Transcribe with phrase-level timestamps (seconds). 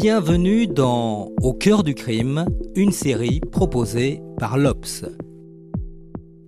[0.00, 5.04] Bienvenue dans Au cœur du crime, une série proposée par l'Obs.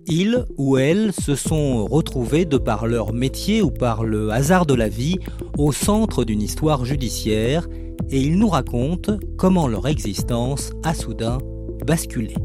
[0.07, 4.73] Ils ou elles se sont retrouvés de par leur métier ou par le hasard de
[4.73, 5.17] la vie
[5.57, 7.67] au centre d'une histoire judiciaire
[8.09, 11.37] et ils nous racontent comment leur existence a soudain
[11.85, 12.35] basculé.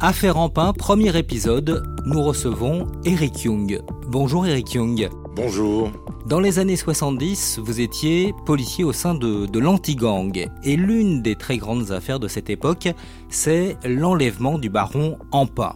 [0.00, 3.82] Affaire en pain, premier épisode, nous recevons Eric Young.
[4.08, 5.10] Bonjour Eric Young.
[5.36, 5.90] Bonjour.
[6.26, 10.48] Dans les années 70, vous étiez policier au sein de, l'anti-gang.
[10.62, 12.88] Et l'une des très grandes affaires de cette époque,
[13.28, 15.74] c'est l'enlèvement du baron Ampin.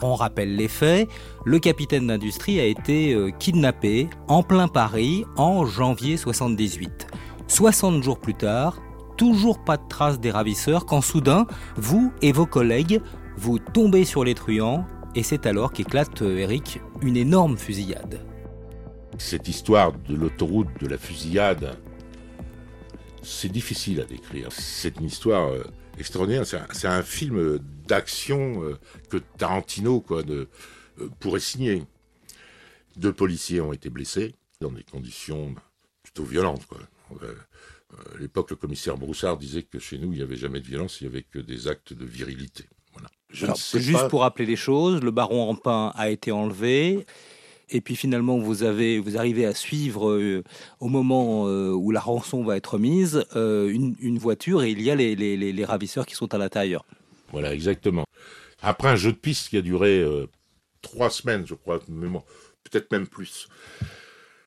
[0.00, 1.08] On rappelle les faits,
[1.44, 7.08] le capitaine d'industrie a été euh, kidnappé en plein Paris en janvier 78.
[7.48, 8.80] 60 jours plus tard,
[9.16, 11.46] toujours pas de traces des ravisseurs quand soudain,
[11.76, 13.00] vous et vos collègues,
[13.36, 18.31] vous tombez sur les truands et c'est alors qu'éclate, euh, Eric, une énorme fusillade.
[19.18, 21.76] Cette histoire de l'autoroute, de la fusillade,
[23.22, 24.48] c'est difficile à décrire.
[24.50, 25.64] C'est une histoire euh,
[25.98, 26.44] extraordinaire.
[26.46, 28.78] C'est un, film d'action euh,
[29.10, 30.48] que Tarantino quoi, de,
[31.00, 31.84] euh, pourrait signer.
[32.96, 35.54] Deux policiers ont été blessés dans des conditions
[36.02, 36.66] plutôt violentes.
[36.66, 36.78] Quoi.
[37.20, 41.00] à l'époque, le commissaire Broussard disait que chez nous, il n'y avait jamais de violence,
[41.00, 42.64] il n'y avait que des actes de virilité.
[42.92, 43.08] Voilà.
[43.30, 47.06] juste pour rappeler les choses, le baron Rampin a été enlevé
[47.72, 50.44] et puis finalement vous arrivez à suivre euh,
[50.80, 54.90] au moment euh, où la rançon va être mise euh, une, voiture et il y
[54.90, 56.84] a les, ravisseurs qui sont à l'intérieur.
[57.32, 58.04] Voilà exactement.
[58.60, 60.04] Après un jeu de piste qui a duré
[60.82, 63.48] trois semaines, je crois, peut-être même plus.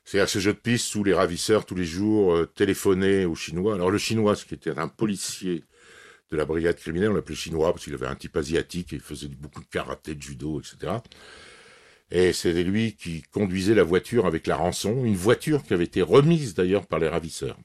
[0.05, 3.73] C'est-à-dire ce jeu de piste où les ravisseurs tous les jours téléphonaient aux Chinois.
[3.73, 5.63] Alors le Chinois, ce qui était un policier
[6.31, 9.01] de la brigade criminelle, on l'appelait Chinois parce qu'il avait un type asiatique et il
[9.01, 10.93] faisait beaucoup de karaté, de judo, etc.
[12.15, 16.01] Et c'était lui qui conduisait la voiture avec la rançon, une voiture qui avait été
[16.01, 17.57] remise d'ailleurs par les ravisseurs,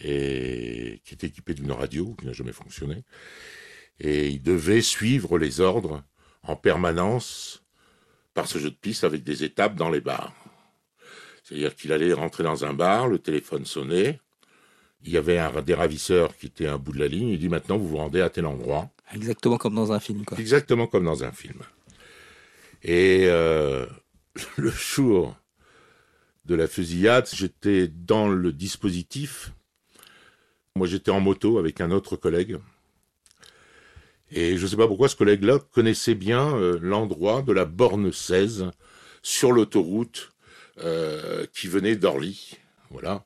[0.00, 3.04] et qui était équipée d'une radio qui n'a jamais fonctionné.
[4.00, 6.02] Et il devait suivre les ordres
[6.42, 7.62] en permanence
[8.34, 10.34] par ce jeu de piste avec des étapes dans les bars.
[11.44, 14.18] C'est-à-dire qu'il allait rentrer dans un bar, le téléphone sonnait,
[15.04, 17.38] il y avait un des ravisseurs qui était à un bout de la ligne, il
[17.38, 18.90] dit maintenant vous vous rendez à tel endroit.
[19.14, 20.24] Exactement comme dans un film.
[20.24, 20.36] Quoi.
[20.36, 21.62] Exactement comme dans un film.
[22.86, 23.84] Et euh,
[24.56, 25.36] le jour
[26.44, 29.52] de la fusillade, j'étais dans le dispositif.
[30.76, 32.58] Moi, j'étais en moto avec un autre collègue.
[34.30, 38.12] Et je ne sais pas pourquoi ce collègue-là connaissait bien euh, l'endroit de la borne
[38.12, 38.70] 16
[39.20, 40.32] sur l'autoroute
[40.78, 42.56] euh, qui venait d'Orly.
[42.90, 43.24] Voilà.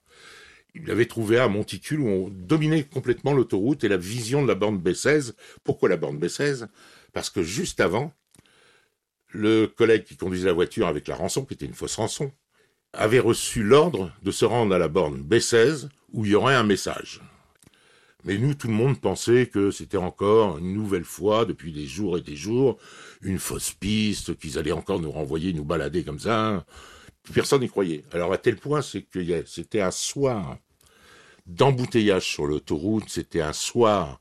[0.75, 4.54] Il avait trouvé un monticule où on dominait complètement l'autoroute et la vision de la
[4.54, 5.34] borne B16.
[5.65, 6.69] Pourquoi la borne B16
[7.12, 8.15] Parce que juste avant,
[9.32, 12.32] le collègue qui conduisait la voiture avec la rançon, qui était une fausse rançon,
[12.92, 16.64] avait reçu l'ordre de se rendre à la borne B16 où il y aurait un
[16.64, 17.20] message.
[18.24, 22.18] Mais nous, tout le monde pensait que c'était encore une nouvelle fois, depuis des jours
[22.18, 22.76] et des jours,
[23.22, 26.66] une fausse piste, qu'ils allaient encore nous renvoyer, nous balader comme ça.
[27.32, 28.04] Personne n'y croyait.
[28.12, 30.58] Alors à tel point, c'est que c'était un soir
[31.47, 34.20] d'embouteillage sur l'autoroute, c'était un soir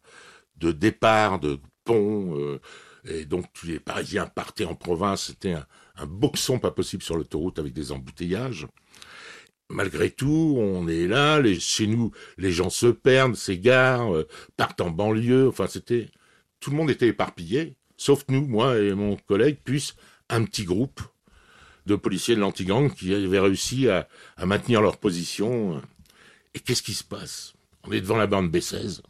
[0.57, 2.59] de départ de pont, euh,
[3.09, 5.65] et donc tous les Parisiens partaient en province, c'était un,
[6.05, 8.67] boxon pas possible sur l'autoroute avec des embouteillages.
[9.69, 14.27] Malgré tout, on est là, chez nous, les gens se perdent, s'égarent, euh,
[14.57, 16.09] partent en banlieue, enfin c'était...
[16.59, 19.93] Tout le monde était éparpillé, sauf nous, moi et mon collègue, puis
[20.29, 21.01] un petit groupe
[21.85, 24.07] de policiers de l'antigang qui avaient réussi à,
[24.37, 25.81] à maintenir leur position.
[26.53, 27.53] Et qu'est-ce qui se passe?
[27.83, 29.01] On est devant la bande B16,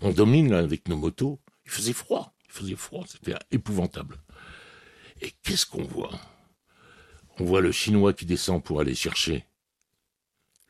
[0.00, 2.31] on domine là, avec nos motos, il faisait froid.
[2.52, 4.18] Il faisait froid, c'était épouvantable.
[5.20, 6.20] Et qu'est-ce qu'on voit?
[7.38, 9.46] On voit le Chinois qui descend pour aller chercher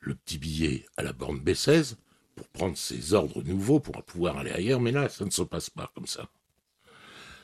[0.00, 1.96] le petit billet à la borne B16,
[2.36, 5.70] pour prendre ses ordres nouveaux, pour pouvoir aller ailleurs, mais là, ça ne se passe
[5.70, 6.28] pas comme ça.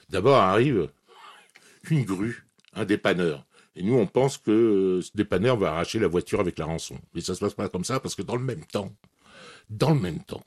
[0.09, 0.91] D'abord arrive
[1.91, 3.45] une grue, un dépanneur.
[3.75, 6.99] Et nous, on pense que ce dépanneur va arracher la voiture avec la rançon.
[7.15, 8.93] Mais ça se passe pas comme ça, parce que dans le même temps,
[9.69, 10.45] dans le même temps,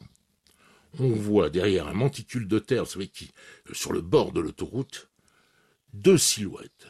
[1.00, 3.32] on voit derrière un monticule de terre, vous savez, qui,
[3.72, 5.10] sur le bord de l'autoroute,
[5.94, 6.88] deux silhouettes.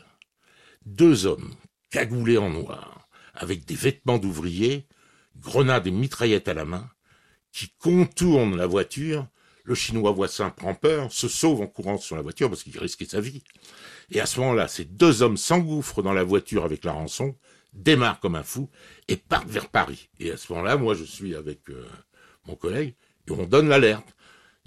[0.85, 1.53] Deux hommes,
[1.89, 4.87] cagoulés en noir, avec des vêtements d'ouvriers,
[5.37, 6.89] grenades et mitraillettes à la main,
[7.51, 9.27] qui contournent la voiture.
[9.63, 13.05] Le chinois voisin prend peur, se sauve en courant sur la voiture parce qu'il risquait
[13.05, 13.43] sa vie.
[14.09, 17.37] Et à ce moment-là, ces deux hommes s'engouffrent dans la voiture avec la rançon,
[17.73, 18.69] démarrent comme un fou
[19.07, 20.09] et partent vers Paris.
[20.19, 21.87] Et à ce moment-là, moi, je suis avec euh,
[22.47, 22.95] mon collègue
[23.27, 24.15] et on donne l'alerte.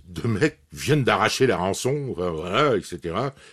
[0.04, 2.98] Deux mecs viennent d'arracher la rançon, voilà, etc.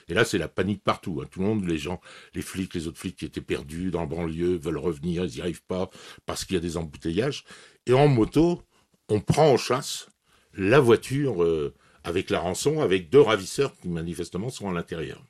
[0.10, 1.22] Et là, c'est la panique partout.
[1.22, 1.28] Hein.
[1.32, 2.02] Tout le monde, les gens,
[2.34, 5.42] les flics, les autres flics qui étaient perdus dans le banlieue, veulent revenir, ils n'y
[5.42, 5.90] arrivent pas
[6.26, 7.46] parce qu'il y a des embouteillages.
[7.86, 8.64] Et en moto,
[9.08, 10.10] on prend en chasse
[10.54, 15.24] la voiture euh, avec la rançon, avec deux ravisseurs qui manifestement sont à l'intérieur.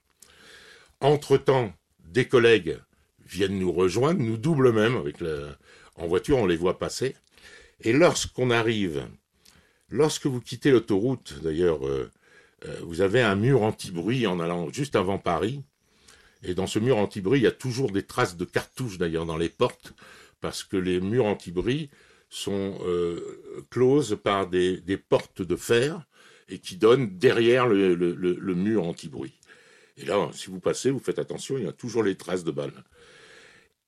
[1.01, 2.79] Entre-temps, des collègues
[3.25, 5.17] viennent nous rejoindre, nous doublent même avec
[5.95, 7.15] en voiture, on les voit passer.
[7.81, 9.07] Et lorsqu'on arrive
[9.91, 12.09] Lorsque vous quittez l'autoroute, d'ailleurs, euh,
[12.65, 15.63] euh, vous avez un mur anti-bruit en allant juste avant Paris.
[16.43, 19.37] Et dans ce mur anti-bruit, il y a toujours des traces de cartouches d'ailleurs dans
[19.37, 19.93] les portes,
[20.39, 21.89] parce que les murs anti-bruit
[22.29, 26.01] sont euh, closes par des, portes de fer
[26.47, 29.33] et qui donnent derrière le, le mur anti-bruit.
[29.97, 32.51] Et là, si vous passez, vous faites attention, il y a toujours les traces de
[32.51, 32.83] balles.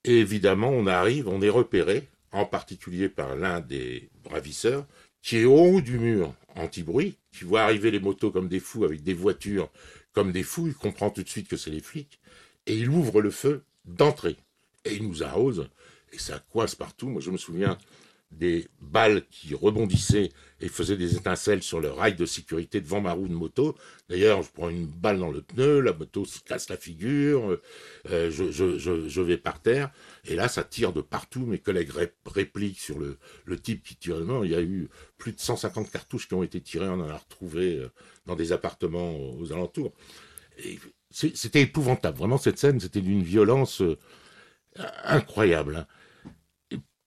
[0.04, 4.86] Et évidemment, on arrive, on est repéré, en particulier par l'un des bravisseurs,
[5.24, 8.84] qui est au haut du mur anti-bruit, qui voit arriver les motos comme des fous
[8.84, 9.72] avec des voitures
[10.12, 12.20] comme des fous, il comprend tout de suite que c'est les flics,
[12.68, 14.38] et il ouvre le feu d'entrée.
[14.86, 15.68] Et il nous arrose,
[16.12, 17.10] et ça coince partout.
[17.10, 17.80] Moi, je me souviens
[18.38, 23.12] des balles qui rebondissaient et faisaient des étincelles sur le rail de sécurité devant ma
[23.12, 23.76] roue de moto.
[24.10, 27.60] D'ailleurs, je prends une balle dans le pneu, la moto se casse la figure,
[28.10, 29.92] euh, je, je, je, vais par terre,
[30.26, 31.46] et là, ça tire de partout.
[31.46, 31.92] Mes collègues
[32.26, 34.20] répliquent sur le, le type qui tire.
[34.22, 37.10] Non, il y a eu plus de 150 cartouches qui ont été tirées, on en
[37.10, 37.90] a retrouvé euh,
[38.26, 39.94] dans des appartements aux alentours.
[41.12, 43.98] C'était épouvantable, vraiment, cette scène, c'était d'une violence euh,
[45.04, 45.76] incroyable.
[45.76, 45.88] Hein.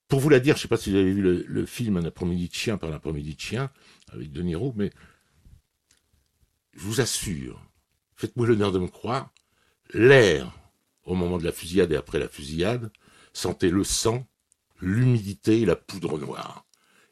[0.07, 2.05] Pour vous la dire, je ne sais pas si vous avez vu le, film Un
[2.05, 3.69] après-midi de chien par l'après-midi de chien
[4.11, 4.91] avec De Niro, mais
[6.73, 7.61] je vous assure,
[8.15, 9.33] faites-moi l'honneur de me croire,
[9.93, 10.57] l'air
[11.03, 12.91] au moment de la fusillade et après la fusillade
[13.33, 14.27] sentait le sang,
[14.79, 16.65] l'humidité la poudre noire.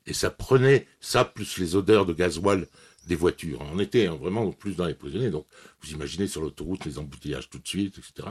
[0.06, 2.68] Et ça prenait ça plus les odeurs de gasoil
[3.08, 3.62] des voitures.
[3.74, 5.48] On était hein, vraiment plus dans les prisonniers, donc
[5.82, 8.30] vous imaginez sur l'autoroute les embouteillages tout de suite, etc.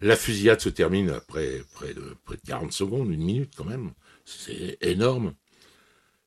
[0.00, 3.92] La fusillade se termine après près de, près de 40 secondes, une minute quand même.
[4.24, 5.34] C'est énorme.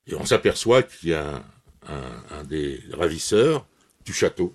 [0.08, 1.44] Et on s'aperçoit qu'il y a
[1.88, 3.66] un, des ravisseurs
[4.06, 4.54] du château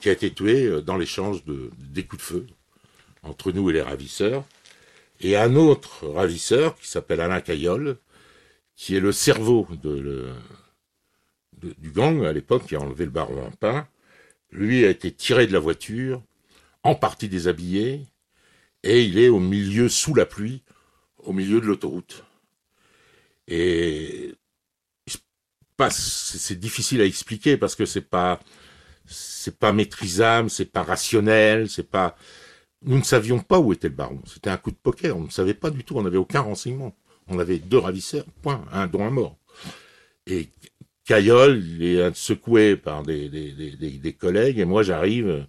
[0.00, 2.46] qui a été tué euh, dans l'échange de, des coups de feu
[3.22, 4.44] entre nous et les ravisseurs.
[5.20, 7.96] Et un autre ravisseur qui s'appelle Alain Caillol,
[8.74, 9.68] qui est le cerveau
[11.62, 13.86] du gang à l'époque, qui a enlevé le baron en pain,
[14.50, 16.20] lui a été tiré de la voiture,
[16.82, 18.04] en partie déshabillé,
[18.82, 20.62] et il est au milieu, sous la pluie,
[21.18, 22.24] au milieu de l'autoroute.
[23.48, 24.34] Et
[25.90, 28.40] c'est difficile à expliquer parce que c'est pas
[29.58, 32.16] pas maîtrisable, c'est pas rationnel, c'est pas
[32.82, 34.20] nous ne savions pas où était le baron.
[34.26, 36.96] C'était un coup de poker, on ne savait pas du tout, on n'avait aucun renseignement.
[37.28, 39.38] On avait deux ravisseurs, point, un dont un mort.
[40.26, 40.48] Et
[41.04, 45.46] Caillol, il est secoué par des, des collègues, et moi j'arrive,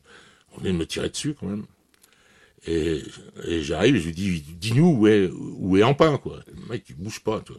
[0.56, 1.66] on vient de me tirer dessus quand même.
[2.66, 3.04] Et,
[3.62, 6.40] j'arrive et je lui dis, dis-nous où est, où est quoi.
[6.48, 7.58] Le mec, il bouge pas, toi.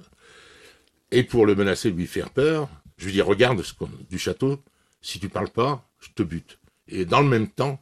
[1.11, 3.75] Et pour le menacer lui faire peur, je lui dis, regarde ce
[4.09, 4.63] du château,
[5.01, 6.59] si tu parles pas, je te bute.
[6.89, 7.81] Et dans le même temps,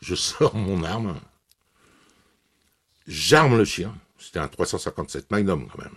[0.00, 1.20] je sors mon arme,
[3.06, 5.96] j'arme le chien, c'était un 357 Magnum quand même,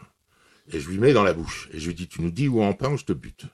[0.72, 1.70] et je lui mets dans la bouche.
[1.74, 3.46] Et je lui dis, tu nous dis où Ampin ou je te bute.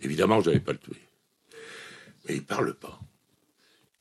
[0.00, 1.02] Évidemment, je n'allais pas le tuer.
[2.26, 3.00] Mais il parle pas.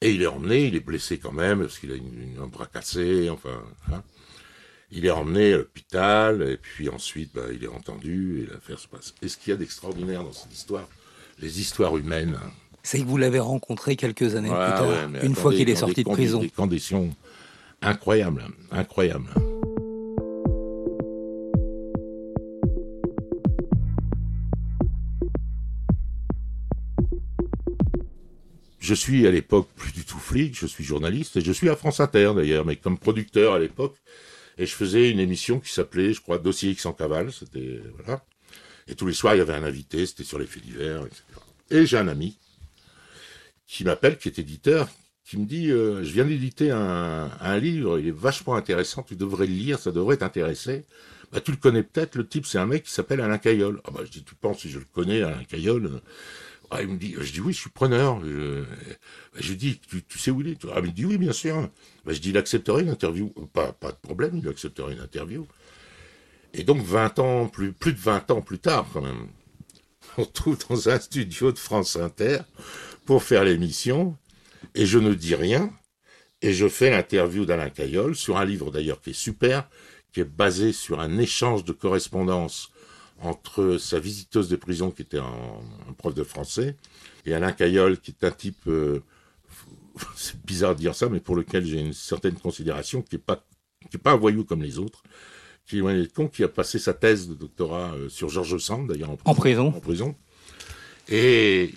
[0.02, 2.68] Et il est emmené, il est blessé quand même, parce qu'il a une, un bras
[2.68, 3.62] cassé, enfin.
[3.92, 4.04] Hein.
[4.92, 8.88] Il est emmené à l'hôpital, et puis ensuite, bah, il est entendu, et l'affaire se
[8.88, 9.14] passe.
[9.22, 10.88] Et ce qu'il y a d'extraordinaire dans cette histoire,
[11.40, 12.40] les histoires humaines.
[12.42, 12.52] Hein.
[12.84, 14.88] C'est que vous l'avez rencontré quelques années plus tard,
[15.24, 16.40] une fois qu'il est sorti de prison.
[16.40, 17.14] Des conditions
[17.82, 19.30] incroyables, incroyables.
[28.88, 31.76] Je suis à l'époque plus du tout flic, je suis journaliste et je suis à
[31.76, 33.98] France Inter d'ailleurs, mais comme producteur à l'époque.
[34.58, 37.34] Et je faisais une émission qui s'appelait, je crois, Dossier X en cavale.
[37.34, 38.24] C'était voilà.
[38.88, 41.22] Et tous les soirs, il y avait un invité, c'était sur les faits divers, etc.
[41.70, 42.38] Et j'ai un ami
[43.66, 44.88] qui m'appelle, qui est éditeur,
[45.26, 49.48] qui me dit euh, Je viens d'éditer un, livre, il est vachement intéressant, tu devrais
[49.48, 50.86] le lire, ça devrait t'intéresser.
[51.34, 53.82] Bah, tu le connais peut-être, le type, c'est un mec qui s'appelle Alain Caillol.
[53.84, 56.02] Ah bah, je dis Tu penses si je le connais, Alain Caillol
[56.70, 58.20] ah, il me dit, je dis oui, je suis preneur.
[58.26, 61.32] Je, bah, je dis, tu, sais où il est Ah, il me dit oui, bien
[61.32, 61.70] sûr.
[62.06, 63.30] Bah, je dis, il accepterait une interview.
[63.54, 65.48] Pas, de problème, il accepterait une interview.
[66.54, 69.28] Et donc, 20 ans, plus, plus de 20 ans plus tard, quand même,
[70.18, 72.40] on trouve dans un studio de France Inter
[73.06, 74.18] pour faire l'émission,
[74.76, 75.72] et je ne dis rien,
[76.42, 79.70] et je fais l'interview d'Alain Caillol sur un livre d'ailleurs qui est super,
[80.12, 82.72] qui est basé sur un échange de correspondance
[83.22, 85.62] entre sa visiteuse de prison qui était un,
[85.98, 86.76] prof de français
[87.26, 89.02] et Alain Caillol qui est un type, euh,
[90.16, 93.44] c'est bizarre de dire ça, mais pour lequel j'ai une certaine considération, qui n'est pas,
[93.90, 95.04] qui est pas un voyou comme les autres,
[95.66, 99.12] qui est con, qui a passé sa thèse de doctorat euh, sur Georges Sand, d'ailleurs
[99.26, 99.68] en prison.
[99.68, 100.16] En prison.
[101.10, 101.74] Et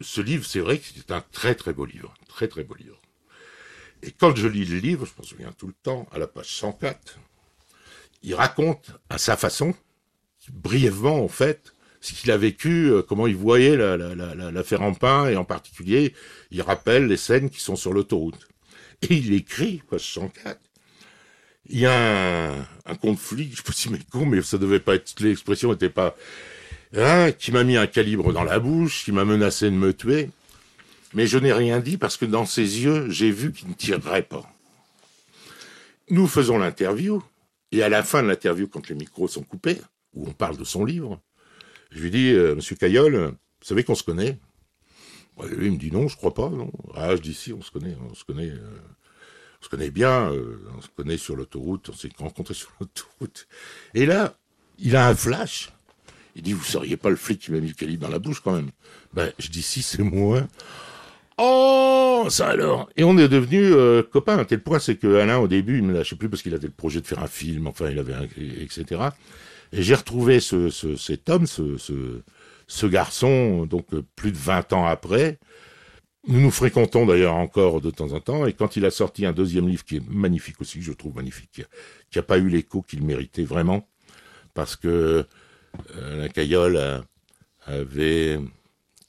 [0.00, 3.00] ce livre, c'est vrai que c'est un très très beau livre, très très beau livre.
[4.02, 6.54] Et quand je lis le livre, je m'en souviens tout le temps, à la page
[6.56, 7.18] 104,
[8.22, 9.74] il raconte à sa façon,
[10.52, 15.28] brièvement en fait, ce qu'il a vécu, euh, comment il voyait l'affaire la, la, pain,
[15.28, 16.12] et en particulier,
[16.50, 18.46] il rappelle les scènes qui sont sur l'autoroute.
[19.02, 20.58] Et il écrit, page 104,
[21.70, 22.52] il y a
[22.84, 26.14] un, conflit, je pas si mais con, mais ça devait pas être, l'expression n'était pas,
[26.94, 30.30] hein, qui m'a mis un calibre dans la bouche, qui m'a menacé de me tuer.
[31.14, 34.22] Mais je n'ai rien dit parce que dans ses yeux, j'ai vu qu'il ne tirerait
[34.22, 34.44] pas.
[36.10, 37.22] Nous faisons l'interview,
[37.72, 39.78] et à la fin de l'interview, quand les micros sont coupés,
[40.14, 41.20] où on parle de son livre,
[41.94, 44.38] je lui dis, euh, Monsieur Caillol, vous savez qu'on se connaît?
[45.42, 46.48] Il me dit non, je crois pas.
[46.48, 46.70] Non.
[46.94, 48.50] Ah, je dis si, on se connaît, on se connaît.
[48.50, 53.46] Euh, bien, euh, on se connaît sur l'autoroute, on s'est rencontrés sur l'autoroute.
[53.94, 54.36] Et là,
[54.78, 55.70] il a un flash.
[56.36, 58.40] Il dit, vous seriez pas le flic qui m'a mis le calibre dans la bouche
[58.40, 58.70] quand même.
[59.12, 60.42] Ben, je dis, si, c'est moi.
[61.38, 63.72] Oh, ça alors Et on est devenus
[64.12, 64.38] copains.
[64.38, 66.66] À tel point, c'est que Alain, au début, il me lâchait plus parce qu'il avait
[66.66, 69.10] le projet de faire un film, enfin, il avait un, etc.
[69.76, 75.38] J'ai retrouvé ce, ce, cet homme, ce, garçon, donc euh, plus de 20 ans après,
[76.28, 79.32] nous nous fréquentons d'ailleurs encore de temps en temps, et quand il a sorti un
[79.32, 81.62] deuxième livre qui est magnifique aussi, je trouve magnifique,
[82.10, 83.88] qui n'a pas eu l'écho qu'il méritait vraiment,
[84.54, 85.26] parce que
[85.96, 87.02] euh, la Caillole
[87.66, 88.38] avait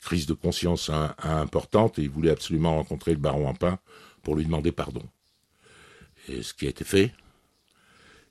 [0.02, 3.80] crise de conscience importante et il voulait absolument rencontrer le baron Ampin
[4.24, 5.04] pour lui demander pardon.
[6.28, 7.12] Et ce qui a été fait.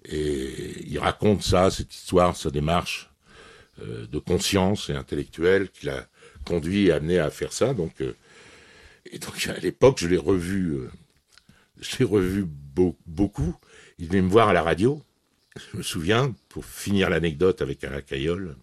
[0.07, 3.11] Et il raconte ça, cette histoire, sa démarche
[3.83, 6.07] euh, de conscience et intellectuelle qui l'a
[6.45, 7.75] conduit et amené à faire ça.
[7.75, 8.15] Donc, euh,
[9.11, 10.91] et donc à l'époque, je l'ai revu, euh,
[11.81, 12.47] je l'ai revu
[13.07, 13.57] beaucoup.
[13.99, 15.03] Il venait me voir à la radio.
[15.57, 18.57] Je me souviens, pour finir l'anecdote avec Alain Caillol,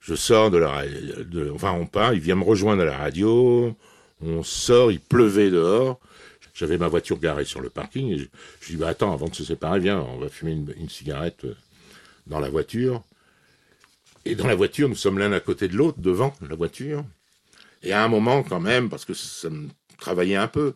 [0.00, 3.76] je sors de la de, enfin on part, il vient me rejoindre à la radio,
[4.22, 6.00] on sort, il pleuvait dehors.
[6.54, 8.24] J'avais ma voiture garée sur le parking je,
[8.60, 11.54] je dis bah attends, avant de se séparer, viens, on va fumer une, cigarette euh,
[12.26, 13.02] dans la voiture.
[14.24, 17.04] Et dans la voiture, nous sommes l'un à côté de l'autre, devant la voiture.
[17.82, 20.74] Et à un moment, quand même, parce que ça me travaillait un peu,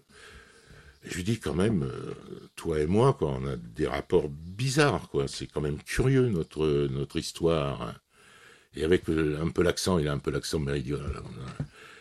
[1.04, 2.14] je lui dis quand même, euh,
[2.56, 5.28] toi et moi, quoi, on a des rapports bizarres, quoi.
[5.28, 7.94] C'est quand même curieux notre notre histoire.
[8.76, 11.22] Et avec un peu l'accent, il a un peu l'accent méridional.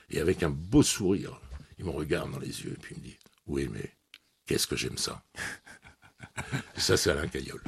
[0.09, 1.39] Et avec un beau sourire,
[1.79, 3.91] il me regarde dans les yeux et puis il me dit, oui, mais
[4.45, 5.23] qu'est-ce que j'aime ça?
[6.77, 7.61] ça, c'est Alain Caillol.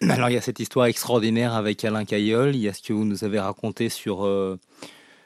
[0.00, 2.54] Alors, il y a cette histoire extraordinaire avec Alain Caillol.
[2.54, 4.58] Il y a ce que vous nous avez raconté sur euh,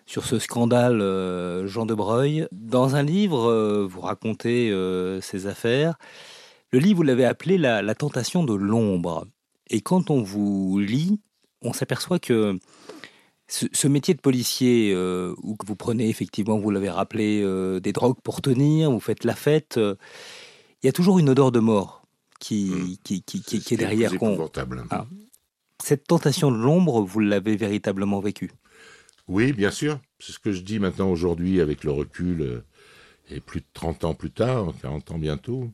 [0.06, 2.46] sur ce scandale euh, Jean de Breuil.
[2.52, 4.72] Dans un livre, euh, vous racontez
[5.22, 5.96] ces affaires.
[6.70, 9.26] Le livre, vous l'avez appelé la, tentation de l'ombre.
[9.70, 11.20] Et quand on vous lit,
[11.62, 12.58] on s'aperçoit que
[13.48, 17.42] ce, métier de policier, où que vous prenez effectivement, vous l'avez rappelé,
[17.80, 21.60] des drogues pour tenir, vous faites la fête, il y a toujours une odeur de
[21.60, 22.02] mort
[22.38, 22.96] qui, mmh.
[23.02, 24.12] qui, qui, qui, est derrière.
[24.90, 25.06] Ah.
[25.82, 28.52] Cette tentation de l'ombre, vous l'avez véritablement vécue?
[29.26, 30.00] Oui, bien sûr.
[30.18, 32.64] C'est ce que je dis maintenant aujourd'hui avec le recul euh,
[33.30, 35.70] et plus de 30 ans plus tard, 40 ans bientôt.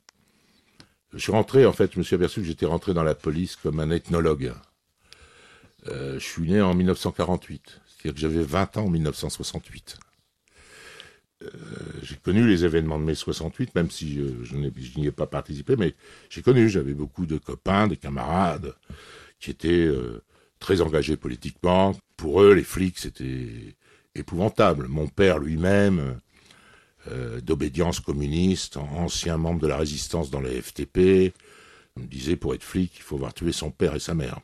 [1.12, 3.56] Je suis rentré, en fait, je me suis aperçu que j'étais rentré dans la police
[3.56, 4.52] comme un ethnologue.
[5.88, 9.98] Euh, je suis né en 1948, c'est-à-dire que j'avais 20 ans en 1968.
[11.42, 11.48] Euh,
[12.02, 15.94] j'ai connu les événements de mai 68, même si je, n'y ai pas participé, mais
[16.30, 18.74] j'ai connu, j'avais beaucoup de copains, des camarades
[19.40, 19.90] qui étaient
[20.58, 21.94] très engagés politiquement.
[22.16, 23.76] Pour eux, les flics, c'était
[24.14, 24.88] épouvantable.
[24.88, 26.18] Mon père lui-même,
[27.10, 31.34] euh, d'obédience communiste, ancien membre de la résistance dans la FTP,
[31.96, 34.40] me disait pour être flic, il faut avoir tué son père et sa mère.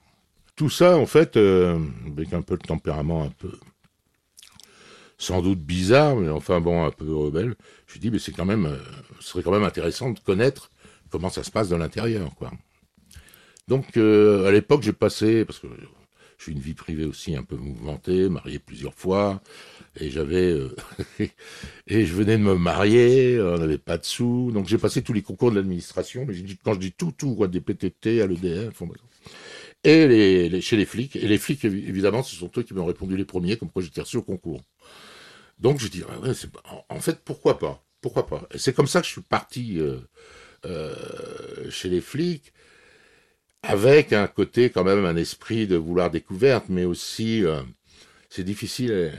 [0.60, 3.50] Tout ça, en fait, euh, avec un peu de tempérament un peu
[5.16, 7.54] sans doute bizarre, mais enfin bon, un peu rebelle,
[7.86, 8.76] je dis, mais c'est quand même, euh,
[9.20, 10.70] ce serait quand même intéressant de connaître
[11.08, 12.30] comment ça se passe de l'intérieur.
[13.68, 15.66] Donc, euh, à l'époque, j'ai passé, parce que
[16.36, 19.40] j'ai une vie privée aussi un peu mouvementée, marié plusieurs fois,
[19.98, 20.58] et j'avais,
[21.86, 25.14] et je venais de me marier, on n'avait pas de sous, donc j'ai passé tous
[25.14, 28.82] les concours de l'administration, mais quand je dis tout, tout, des PTT à l'EDF,
[29.84, 33.24] et chez les flics, et les flics, évidemment, ce sont eux qui m'ont répondu les
[33.24, 34.60] premiers, comme quoi j'étais reçu au concours.
[35.58, 36.32] Donc je dis, ouais,
[36.88, 37.84] en fait, pourquoi pas?
[38.00, 38.48] Pourquoi pas?
[38.56, 39.98] C'est comme ça que je suis parti euh,
[40.64, 42.52] euh, chez les flics,
[43.62, 47.62] avec un côté quand même, un esprit de vouloir découverte, mais aussi, euh,
[48.30, 49.12] c'est difficile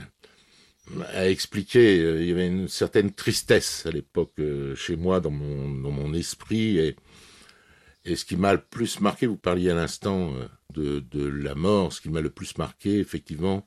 [1.14, 1.96] à, expliquer.
[2.20, 4.40] Il y avait une certaine tristesse à l'époque
[4.74, 6.96] chez moi, dans mon, dans mon esprit, et,
[8.04, 10.34] et ce qui m'a le plus marqué, vous parliez à l'instant
[10.72, 13.66] de, de la mort, ce qui m'a le plus marqué, effectivement,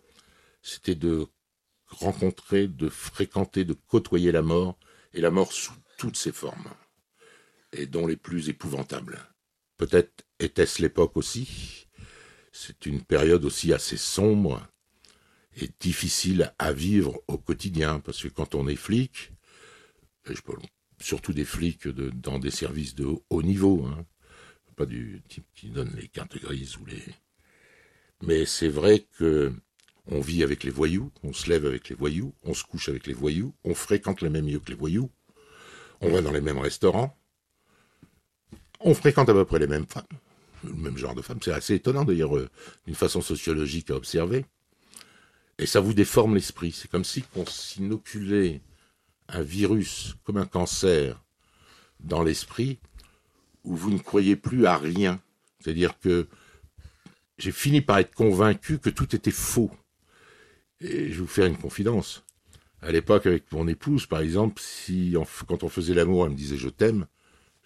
[0.61, 1.27] c'était de
[1.87, 4.77] rencontrer, de fréquenter, de côtoyer la mort,
[5.13, 6.69] et la mort sous toutes ses formes,
[7.71, 9.19] et dont les plus épouvantables.
[9.77, 11.87] Peut-être était-ce l'époque aussi.
[12.51, 14.65] C'est une période aussi assez sombre
[15.55, 19.31] et difficile à vivre au quotidien, parce que quand on est flic,
[20.99, 24.05] surtout des flics dans des services de haut niveau, hein,
[24.75, 27.03] pas du type qui donne les cartes grises ou les...
[28.22, 29.53] Mais c'est vrai que
[30.08, 33.08] on vit avec les voyous, on se lève avec les voyous, on se couche avec
[33.08, 35.10] les voyous, on fréquente les mêmes lieux que les voyous,
[36.01, 37.17] on va dans les mêmes restaurants,
[38.79, 40.05] on fréquente à peu près les mêmes femmes,
[40.63, 41.39] le même genre de femmes.
[41.44, 42.50] C'est assez étonnant d'ailleurs, euh,
[42.86, 44.46] d'une façon sociologique à observer.
[45.58, 46.72] Et ça vous déforme l'esprit.
[46.72, 48.62] C'est comme si on s'inoculait
[49.29, 51.24] un virus comme un cancer
[52.00, 52.79] dans l'esprit
[53.65, 55.22] où vous ne croyez plus à rien.
[55.60, 56.27] C'est-à-dire que
[57.38, 59.72] j'ai fini par être convaincu que tout était faux.
[60.79, 62.24] Et je vais vous faire une confidence.
[62.81, 65.15] À l'époque, avec mon épouse, par exemple, si
[65.48, 67.07] quand on faisait l'amour, elle me disait je t'aime,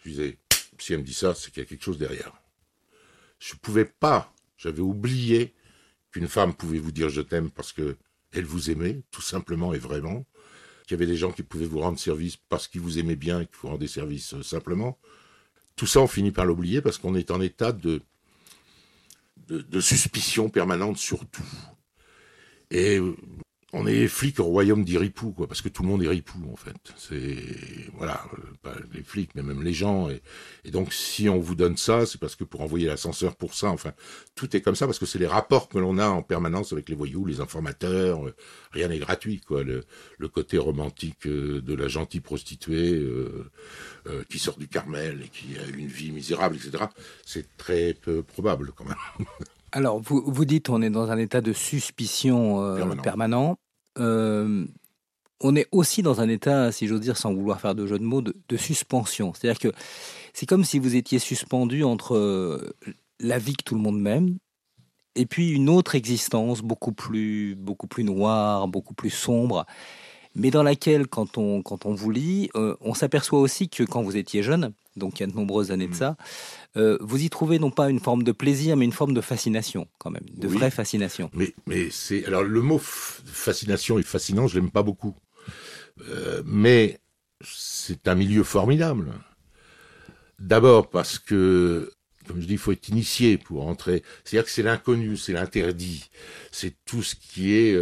[0.04, 0.38] je disais
[0.78, 2.34] si elle me dit ça, c'est qu'il y a quelque chose derrière.
[3.40, 5.54] Je ne pouvais pas, j'avais oublié
[6.12, 7.98] qu'une femme pouvait vous dire je t'aime parce que
[8.32, 10.26] elle vous aimait, tout simplement et vraiment.
[10.84, 13.42] Qu'il y avait des gens qui pouvaient vous rendre service parce qu'ils vous aimaient bien
[13.42, 15.00] et qui vous rendaient service euh, simplement.
[15.80, 18.02] Tout ça, on finit par l'oublier parce qu'on est en état de,
[19.48, 21.42] de, suspicion permanente sur tout.
[22.70, 23.00] Et
[23.72, 26.56] on est flics au royaume des quoi, parce que tout le monde est ripou, en
[26.56, 26.76] fait.
[26.98, 27.38] C'est,
[27.94, 28.26] voilà,
[28.64, 30.10] pas les flics, mais même les gens.
[30.10, 33.70] Et, donc, si on vous donne ça, c'est parce que pour envoyer l'ascenseur pour ça,
[33.70, 33.94] enfin,
[34.36, 36.90] tout est comme ça, parce que c'est les rapports que l'on a en permanence avec
[36.90, 38.36] les voyous, les informateurs, euh,
[38.72, 39.64] rien n'est gratuit, quoi.
[39.64, 39.84] Le,
[40.30, 43.52] côté romantique euh, de la gentille prostituée euh,
[44.30, 46.86] qui sort du Carmel et qui a une vie misérable, etc.,
[47.26, 48.96] c'est très peu probable, quand même.
[49.72, 53.58] Alors, vous, vous dites on est dans un état de suspicion euh, permanent.
[53.98, 54.66] Euh,
[55.42, 58.04] on est aussi dans un état, si j'ose dire, sans vouloir faire de jeu de
[58.04, 59.34] mots, de, suspension.
[59.34, 59.76] C'est-à-dire que
[60.34, 62.76] c'est comme si vous étiez suspendu entre euh,
[63.20, 64.38] la vie que tout le monde m'aime
[65.16, 69.66] et puis une autre existence beaucoup plus, beaucoup plus noire, beaucoup plus sombre,
[70.36, 74.16] mais dans laquelle, quand on, quand on vous lit, on s'aperçoit aussi que quand vous
[74.16, 75.96] étiez jeune, donc il y a de nombreuses années de mmh.
[75.96, 76.18] ça,
[76.78, 79.88] euh, vous y trouvez non pas une forme de plaisir, mais une forme de fascination
[79.98, 81.32] quand même, de vraie fascination.
[81.34, 85.16] Mais, mais c'est alors le mot fascination et fascinant, je l'aime pas beaucoup,
[86.10, 87.00] euh, mais
[87.42, 89.14] c'est un milieu formidable.
[90.38, 91.92] D'abord parce que
[92.28, 94.04] comme je dis, il faut être initié pour entrer.
[94.24, 96.12] C'est-à-dire que c'est l'inconnu, c'est l'interdit,
[96.52, 97.76] c'est tout ce qui est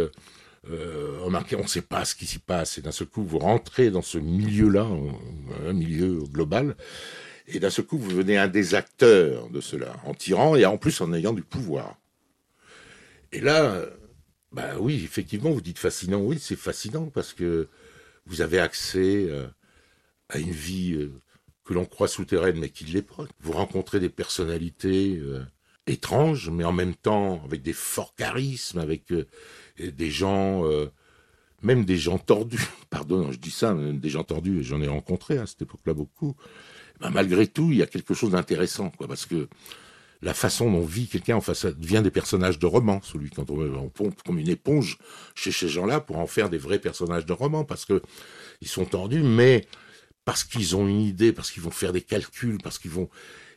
[0.70, 3.24] euh, euh remarquez, on ne sait pas ce qui s'y passe, et d'un seul coup,
[3.24, 4.88] vous rentrez dans ce milieu-là,
[5.66, 6.76] un milieu global,
[7.46, 10.78] et d'un seul coup, vous venez un des acteurs de cela, en tirant et en
[10.78, 11.98] plus en ayant du pouvoir.
[13.32, 13.84] Et là,
[14.52, 16.20] bah oui, effectivement, vous dites fascinant.
[16.20, 17.68] Oui, c'est fascinant parce que
[18.26, 19.46] vous avez accès euh,
[20.28, 21.12] à une vie euh,
[21.64, 23.24] que l'on croit souterraine, mais qui l'est pas.
[23.40, 25.44] Vous rencontrez des personnalités euh,
[25.86, 29.12] étranges, mais en même temps avec des forts charismes, avec
[29.78, 30.64] des gens,
[31.62, 32.68] même des gens tordus.
[32.90, 36.34] Pardon, je dis ça, des gens tordus, j'en ai rencontré à cette époque-là beaucoup.
[37.00, 39.48] Ben, malgré tout, il y a quelque chose d'intéressant, parce que
[40.20, 44.20] la façon dont vit quelqu'un, enfin, devient des personnages de romans, celui quand on, pompe
[44.24, 44.98] comme une éponge
[45.34, 48.02] chez ces gens-là pour en faire des vrais personnages de romans, parce que
[48.60, 49.64] ils sont tendus, mais
[50.28, 53.08] parce qu'ils ont une idée, parce qu'ils vont faire des calculs, parce qu'ils vont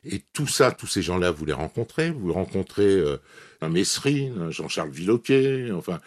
[0.05, 3.17] et tout ça, tous ces gens-là, vous les rencontrez, vous rencontrez euh,
[3.59, 5.99] un Messrine, Jean-Charles Villoquet, enfin,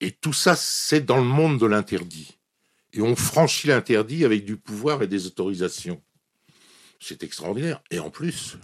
[0.00, 2.38] et tout ça, c'est dans le monde de l'interdit
[2.92, 6.02] et on franchit l'interdit avec du pouvoir et des autorisations.
[6.98, 7.84] C'est extraordinaire.
[7.92, 8.58] Et en plus,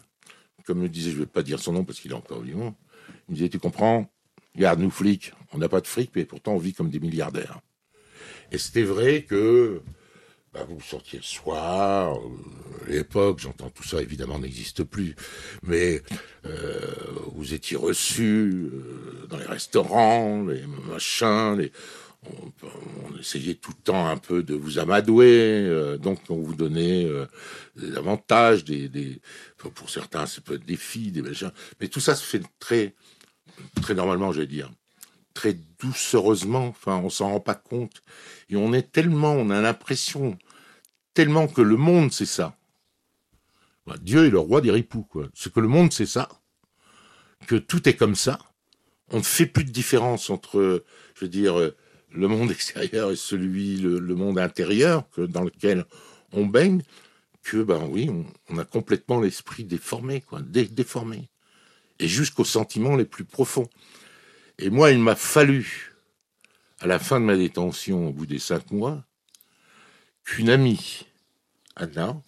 [0.64, 2.76] comme me disait, je ne vais pas dire son nom parce qu'il est encore vivant,
[3.28, 4.12] il me disait, tu comprends,
[4.56, 7.60] regarde, nous flics, on n'a pas de fric, mais pourtant on vit comme des milliardaires.
[8.50, 9.80] Et c'était vrai que
[10.56, 12.30] bah, vous sortiez le soir, euh,
[12.88, 15.14] l'époque, j'entends tout ça, évidemment, n'existe plus,
[15.62, 16.02] mais
[16.46, 16.80] euh,
[17.34, 21.68] vous étiez reçus euh, dans les restaurants, les machins,
[22.24, 27.06] on, essayait tout le temps un peu de vous amadouer, donc on vous donnait
[27.76, 29.20] des avantages, des,
[29.74, 32.94] pour certains, c'est peut être des filles, des machins, mais tout ça se fait très,
[33.82, 34.70] très normalement, je vais dire.
[35.34, 38.02] Très doucereusement, enfin on s'en rend pas compte,
[38.48, 40.38] et on est tellement, on a l'impression
[41.16, 42.58] tellement que le monde c'est ça.
[43.86, 45.28] Bah, Dieu est le roi des ripoux, quoi.
[45.32, 46.28] C'est que le monde c'est ça,
[47.46, 48.38] que tout est comme ça.
[49.10, 51.56] On ne fait plus de différence entre, je veux dire,
[52.10, 55.86] le monde extérieur et celui, le, monde intérieur, dans lequel
[56.32, 56.82] on baigne,
[57.42, 58.10] que ben oui,
[58.50, 61.30] on, a complètement l'esprit déformé, quoi, déformé,
[61.98, 63.70] et jusqu'aux sentiments les plus profonds.
[64.58, 65.94] Et moi, il m'a fallu,
[66.80, 69.05] à la fin de ma détention, au bout des cinq mois,
[70.26, 71.06] qu'une amie,
[71.76, 72.20] Anna,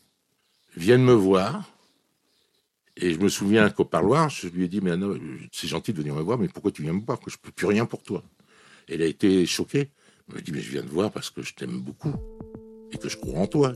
[0.77, 1.71] vienne me voir.
[2.97, 5.09] Et je me souviens qu'au parloir, je lui ai dit, mais Anna,
[5.53, 7.19] c'est gentil de venir me voir, mais pourquoi tu viens me voir?
[7.27, 8.25] Je ne peux plus rien pour toi.
[8.89, 9.91] elle a été choquée.
[10.29, 12.15] Elle m'a dit, mais je viens te voir parce que je t'aime beaucoup
[12.93, 13.75] et que je crois en toi.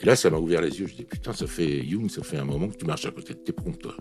[0.00, 0.86] Et là, ça m'a ouvert les yeux.
[0.86, 3.34] Je dis, putain, ça fait, Young, ça fait un moment que tu marches à côté
[3.34, 3.96] de tes pompes, toi.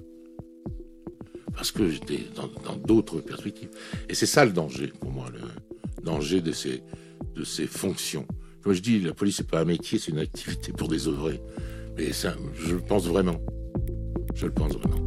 [1.53, 3.71] Parce que j'étais dans d'autres perspectives.
[4.07, 8.27] Et c'est ça le danger, pour moi, le danger de ces fonctions.
[8.67, 11.39] Comme je dis, la police, c'est pas un métier, c'est une activité pour désœuvrer.
[11.95, 13.39] Mais ça, je le pense vraiment.
[14.35, 15.06] Je le pense vraiment.